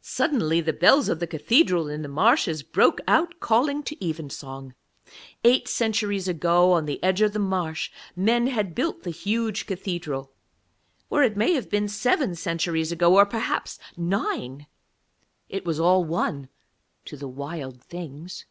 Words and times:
Suddenly 0.00 0.60
the 0.60 0.72
bells 0.72 1.08
of 1.08 1.18
the 1.18 1.26
cathedral 1.26 1.88
in 1.88 2.02
the 2.02 2.08
marshes 2.08 2.62
broke 2.62 3.00
out, 3.08 3.40
calling 3.40 3.82
to 3.82 3.96
evensong. 3.98 4.74
Eight 5.42 5.66
centuries 5.66 6.28
ago 6.28 6.70
on 6.70 6.86
the 6.86 7.02
edge 7.02 7.20
of 7.20 7.32
the 7.32 7.40
marsh 7.40 7.90
men 8.14 8.46
had 8.46 8.76
built 8.76 9.02
the 9.02 9.10
huge 9.10 9.66
cathedral, 9.66 10.30
or 11.08 11.24
it 11.24 11.36
may 11.36 11.54
have 11.54 11.68
been 11.68 11.88
seven 11.88 12.36
centuries 12.36 12.92
ago, 12.92 13.16
or 13.16 13.26
perhaps 13.26 13.80
nine 13.96 14.68
it 15.48 15.64
was 15.64 15.80
all 15.80 16.04
one 16.04 16.48
to 17.04 17.16
the 17.16 17.26
Wild 17.26 17.82
Things. 17.82 18.44